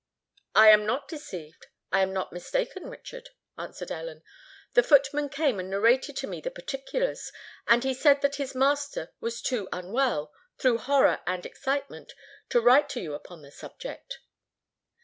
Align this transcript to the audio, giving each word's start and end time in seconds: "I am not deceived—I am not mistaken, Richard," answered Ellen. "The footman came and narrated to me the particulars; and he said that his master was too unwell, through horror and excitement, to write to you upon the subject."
"I 0.55 0.69
am 0.69 0.87
not 0.87 1.07
deceived—I 1.07 2.01
am 2.01 2.11
not 2.11 2.33
mistaken, 2.33 2.89
Richard," 2.89 3.29
answered 3.55 3.91
Ellen. 3.91 4.23
"The 4.73 4.81
footman 4.81 5.29
came 5.29 5.59
and 5.59 5.69
narrated 5.69 6.17
to 6.17 6.25
me 6.27 6.41
the 6.41 6.49
particulars; 6.49 7.31
and 7.67 7.83
he 7.83 7.93
said 7.93 8.21
that 8.23 8.37
his 8.37 8.55
master 8.55 9.13
was 9.19 9.43
too 9.43 9.69
unwell, 9.71 10.33
through 10.57 10.79
horror 10.79 11.19
and 11.27 11.45
excitement, 11.45 12.13
to 12.49 12.59
write 12.59 12.89
to 12.89 12.99
you 12.99 13.13
upon 13.13 13.43
the 13.43 13.51
subject." 13.51 14.17